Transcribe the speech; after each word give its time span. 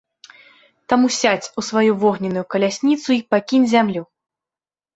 Таму 0.93 1.11
сядзь 1.17 1.49
у 1.59 1.65
сваю 1.69 1.91
вогненную 2.05 2.45
калясніцу 2.55 3.09
й 3.19 3.23
пакінь 3.35 3.71
зямлю! 3.77 4.03